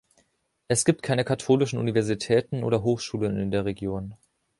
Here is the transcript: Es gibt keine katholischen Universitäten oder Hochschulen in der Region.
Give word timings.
Es 0.67 0.83
gibt 0.83 1.03
keine 1.03 1.23
katholischen 1.23 1.77
Universitäten 1.77 2.63
oder 2.63 2.81
Hochschulen 2.81 3.37
in 3.37 3.51
der 3.51 3.65
Region. 3.65 4.15